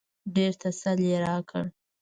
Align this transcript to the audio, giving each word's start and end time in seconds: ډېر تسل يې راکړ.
ډېر 0.35 0.51
تسل 0.61 0.97
يې 1.09 1.17
راکړ. 1.25 1.63